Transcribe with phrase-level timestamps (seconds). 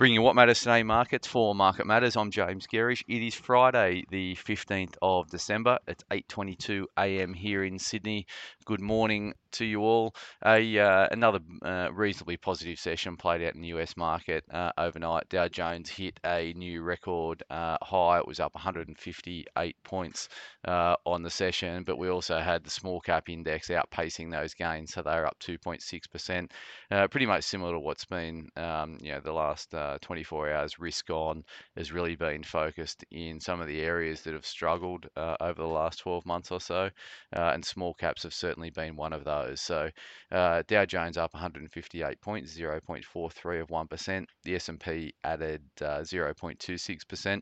[0.00, 2.16] Bringing what matters today markets for Market Matters.
[2.16, 3.02] I'm James Gerrish.
[3.06, 5.78] It is Friday, the 15th of December.
[5.86, 7.34] It's 8:22 a.m.
[7.34, 8.24] here in Sydney.
[8.64, 10.14] Good morning to you all.
[10.46, 15.28] A uh, another uh, reasonably positive session played out in the US market uh, overnight.
[15.28, 18.18] Dow Jones hit a new record uh, high.
[18.18, 20.28] It was up 158 points
[20.66, 24.94] uh, on the session, but we also had the small cap index outpacing those gains,
[24.94, 26.50] so they're up 2.6%.
[26.90, 30.78] Uh, pretty much similar to what's been um, you know the last uh, 24 hours
[30.78, 31.44] risk on
[31.76, 35.68] has really been focused in some of the areas that have struggled uh, over the
[35.68, 36.90] last 12 months or so,
[37.36, 39.60] uh, and small caps have certainly been one of those.
[39.60, 39.90] So
[40.30, 44.26] uh, Dow Jones up 158 points, 0.43 of 1%.
[44.44, 47.40] The S&P added 0.26% uh,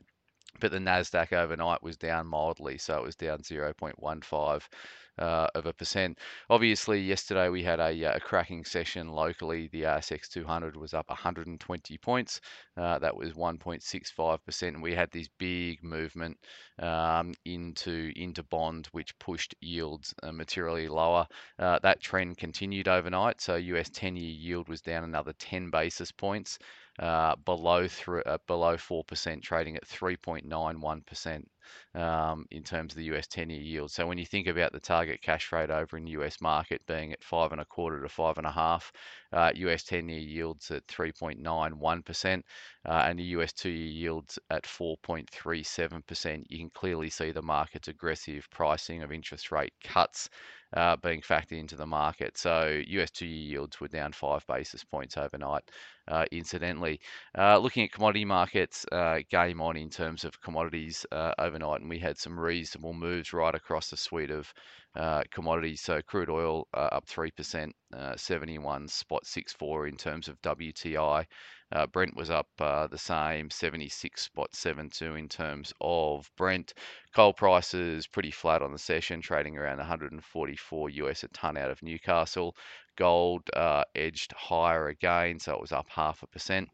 [0.61, 4.63] but the Nasdaq overnight was down mildly, so it was down 0.15
[5.19, 6.19] uh, of a percent.
[6.51, 9.69] Obviously, yesterday we had a, uh, a, cracking session locally.
[9.73, 12.41] The ASX 200 was up 120 points.
[12.77, 14.69] Uh, that was 1.65%.
[14.69, 16.39] And we had this big movement
[16.79, 21.27] um, into into bond, which pushed yields uh, materially lower.
[21.59, 23.41] Uh, that trend continued overnight.
[23.41, 26.59] So US 10-year yield was down another 10 basis points.
[26.99, 31.49] Uh, below th- below four percent, trading at 3.91 percent
[31.95, 33.91] um, in terms of the US 10-year yield.
[33.91, 37.13] So when you think about the target cash rate over in the US market being
[37.13, 38.93] at five and a quarter to five and a half,
[39.33, 42.43] uh, US 10-year yields at 3.91%,
[42.87, 48.49] uh, and the US two-year yields at 4.37%, you can clearly see the market's aggressive
[48.51, 50.29] pricing of interest rate cuts
[50.77, 52.37] uh, being factored into the market.
[52.37, 55.63] So US two-year yields were down five basis points overnight.
[56.07, 57.01] Uh, incidentally,
[57.37, 61.91] uh, looking at commodity markets, uh, game on in terms of commodities uh, overnight, and
[61.91, 64.53] we had some reasonable moves right across the suite of
[64.95, 65.81] uh, commodities.
[65.81, 71.27] So crude oil up three percent, uh, 71 spot 64 in terms of WTI.
[71.71, 76.73] Uh, Brent was up uh, the same, 76.72 in terms of Brent.
[77.15, 81.83] Coal prices pretty flat on the session, trading around 144 US a ton out of
[81.83, 82.57] Newcastle.
[82.97, 86.71] Gold uh, edged higher again, so it was up half a percent,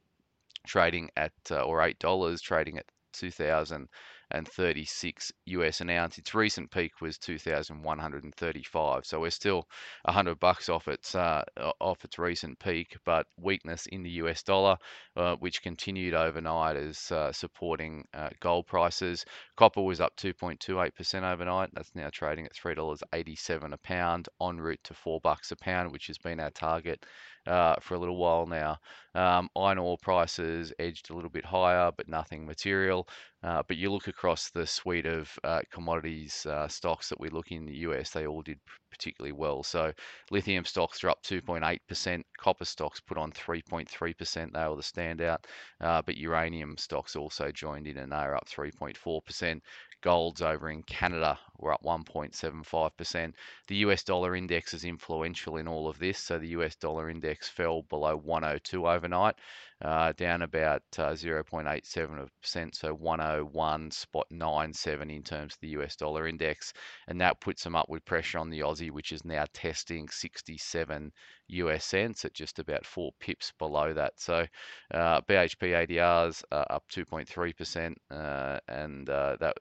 [0.67, 3.88] trading at uh, or eight dollars, trading at 2,000
[4.34, 6.19] and 36 US an ounce.
[6.19, 9.69] Its recent peak was 2,135, so we're still
[10.05, 11.45] 100 bucks off its uh,
[11.81, 12.97] off its recent peak.
[13.05, 14.77] But weakness in the US dollar,
[15.17, 19.25] uh, which continued overnight, is uh, supporting uh, gold prices.
[19.56, 21.71] Copper was up 2.28% overnight.
[21.73, 26.09] That's now trading at $3.87 a pound, en route to four bucks a pound, which
[26.09, 27.06] has been our target
[27.47, 28.78] uh, for a little while now.
[29.15, 33.09] Um, iron ore prices edged a little bit higher, but nothing material.
[33.44, 37.53] Uh, but you look across the suite of uh, commodities uh, stocks that we look
[37.53, 38.59] in the US, they all did
[38.91, 39.62] particularly well.
[39.62, 39.93] So
[40.31, 44.53] lithium stocks are up 2.8%, copper stocks put on 3.3%.
[44.53, 45.44] They were the standout,
[45.78, 49.61] but uranium stocks also joined in and they're up 3.4%.
[50.04, 53.32] Golds over in Canada were up 1.75%.
[53.69, 56.19] The US dollar index is influential in all of this.
[56.19, 59.37] So the US dollar index fell below 102 overnight,
[59.82, 66.26] uh, down about uh, 0.87%, so 101 spot 97 in terms of the US dollar
[66.26, 66.75] index.
[67.09, 71.12] And that puts some upward pressure on the Aussie, which is now testing 67
[71.48, 74.14] US cents at just about four pips below that.
[74.16, 74.47] So
[74.93, 79.56] uh, BHP ADRs uh, up 2.3%, uh, and uh, that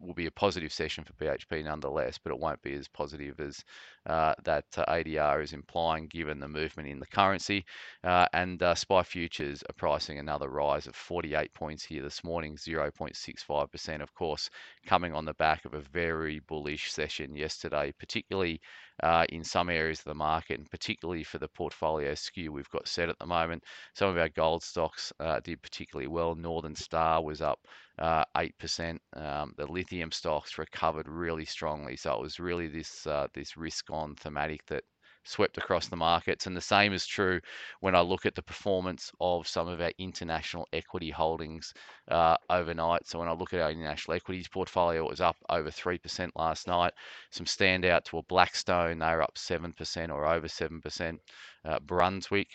[0.00, 3.64] will be a positive session for BHP nonetheless, but it won't be as positive as
[4.06, 7.64] uh, that uh, ADR is implying given the movement in the currency.
[8.02, 14.14] and SPI futures are pricing another rise of 48 points here this morning, 0.65%, of
[14.14, 14.50] course,
[14.86, 18.60] coming on the back of a very bullish session yesterday, particularly
[19.02, 22.88] uh, in some areas of the market, and particularly for the portfolio skew we've got
[22.88, 23.62] set at the moment.
[23.94, 26.34] Some of our gold stocks uh, did particularly well.
[26.34, 27.60] Northern Star was up
[27.98, 28.98] uh, 8%.
[29.14, 31.96] Um, the lithium stocks recovered really strongly.
[31.96, 34.84] So it was really this uh, this risk on thematic that
[35.26, 36.46] swept across the markets.
[36.46, 37.40] And the same is true
[37.80, 41.74] when I look at the performance of some of our international equity holdings
[42.08, 43.06] uh, overnight.
[43.06, 46.68] So when I look at our international equities portfolio, it was up over 3% last
[46.68, 46.92] night.
[47.30, 51.18] Some standout to a Blackstone, they are up 7% or over 7%.
[51.64, 52.48] Uh, Brunswick,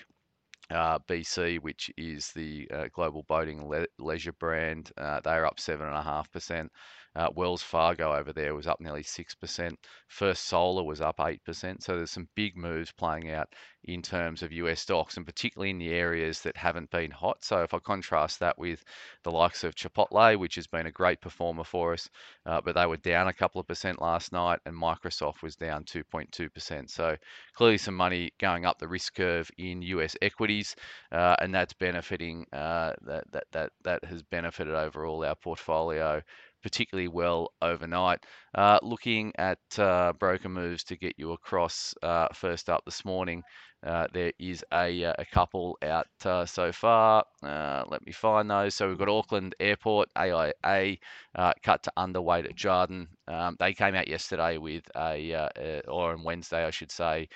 [0.71, 6.69] uh, BC, which is the uh, global boating le- leisure brand, uh, they're up 7.5%.
[7.13, 9.75] Uh, Wells Fargo over there was up nearly 6%.
[10.07, 11.83] First Solar was up 8%.
[11.83, 13.53] So there's some big moves playing out
[13.83, 17.43] in terms of US stocks, and particularly in the areas that haven't been hot.
[17.43, 18.83] So if I contrast that with
[19.23, 22.07] the likes of Chipotle, which has been a great performer for us,
[22.45, 25.83] uh, but they were down a couple of percent last night, and Microsoft was down
[25.83, 26.89] 2.2%.
[26.89, 27.17] So
[27.55, 30.60] clearly some money going up the risk curve in US equities.
[30.61, 30.75] Equities,
[31.11, 36.21] uh, and that's benefiting uh, that, that that that has benefited overall our portfolio
[36.61, 38.19] particularly well overnight.
[38.53, 43.43] Uh, looking at uh, broker moves to get you across uh, first up this morning.
[43.83, 47.23] Uh, there is a, uh, a couple out uh, so far.
[47.41, 48.75] let me find those.
[48.75, 50.97] So we've got Auckland Airport, AIA,
[51.63, 53.07] cut to underweight at Jarden.
[53.27, 57.27] Um, they came out yesterday with a, or on Wednesday, I should say,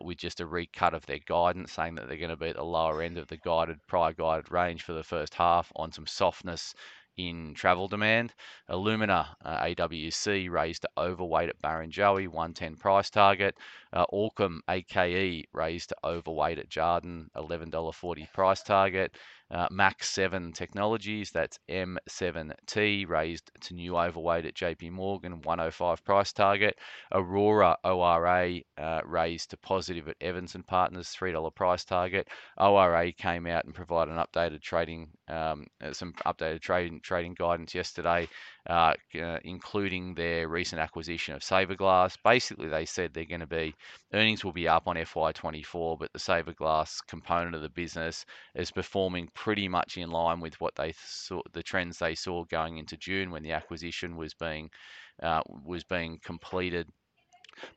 [0.00, 2.64] with just a recut of their guidance, saying that they're going to be at the
[2.64, 6.74] lower end of the guided prior guided range for the first half on some softness
[7.16, 8.32] in travel demand.
[8.68, 13.56] Alumina uh, AWC raised to overweight at Barrenjoey, 110 price target.
[13.92, 19.16] Uh, Allkem AKE raised to overweight at Jarden, $11.40 price target.
[19.54, 26.76] Uh, Mach7 Technologies, that's M7T, raised to new overweight at JP Morgan, 105 price target.
[27.12, 32.26] Orora ORA uh, raised to positive at Evans and Partners, $3 price target.
[32.58, 37.76] ORA came out and provided an updated trading, um, uh, some updated trading trading guidance
[37.76, 38.26] yesterday,
[38.68, 42.16] uh, uh, including their recent acquisition of Saverglass.
[42.24, 43.72] Basically, they said they're going to be
[44.14, 48.24] earnings will be up on FY24, but the Saverglass component of the business
[48.54, 52.78] is performing pretty much in line with what they saw, the trends they saw going
[52.78, 54.70] into June when the acquisition was being
[55.22, 56.88] uh, was being completed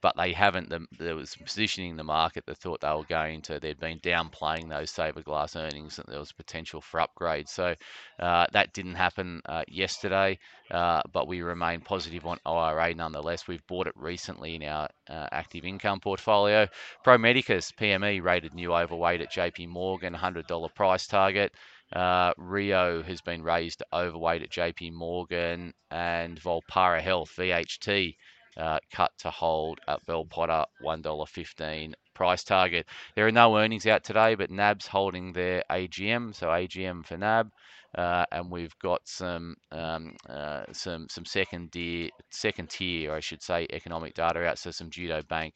[0.01, 0.69] but they haven't.
[0.69, 3.59] The, there was positioning in the market that thought they were going to.
[3.59, 7.50] They'd been downplaying those Saverglass earnings, and there was potential for upgrade.
[7.50, 7.75] So
[8.19, 10.39] uh, that didn't happen uh, yesterday,
[10.71, 13.47] uh, but we remain positive on ORA nonetheless.
[13.47, 16.68] We've bought it recently in our uh, active income portfolio.
[17.03, 21.53] Pro Medicus PME rated new overweight at JP Morgan, $100 price target.
[21.94, 28.15] Uh, Rio has been raised overweight at JP Morgan and Volpara Health, VHT,
[28.57, 32.88] uh, cut to hold at Bell Potter, $1.15 price target.
[33.15, 37.50] There are no earnings out today, but NAB's holding their AGM, so AGM for NAB.
[37.98, 43.42] Uh, and we've got some um, uh, some some second tier, second tier, I should
[43.42, 44.59] say, economic data out.
[44.59, 45.54] So some Judo Bank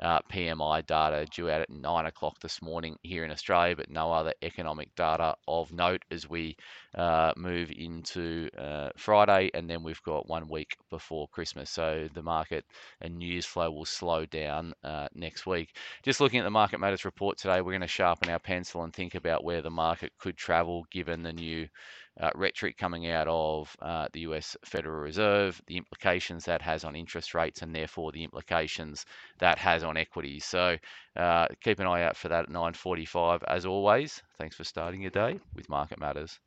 [0.00, 4.12] uh, PMI data due out at nine o'clock this morning here in Australia, but no
[4.12, 6.56] other economic data of note as we
[6.94, 11.70] uh, move into uh, Friday, and then we've got one week before Christmas.
[11.70, 12.64] So the market
[13.00, 15.76] and news flow will slow down uh, next week.
[16.02, 18.92] Just looking at the Market Matters report today, we're going to sharpen our pencil and
[18.92, 21.68] think about where the market could travel given the new
[22.20, 26.96] uh, rhetoric coming out of uh, the US Federal Reserve, the implications that has on
[26.96, 29.04] interest rates, and therefore the implications
[29.38, 30.44] that has on equities.
[30.44, 30.76] So
[31.16, 33.42] uh, keep an eye out for that at 9:45.
[33.46, 36.38] As always, thanks for starting your day with Market Matters.